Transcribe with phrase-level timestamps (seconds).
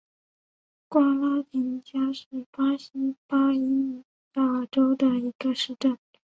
[0.87, 5.95] 瓜拉廷加是巴西巴伊亚州的一个市镇。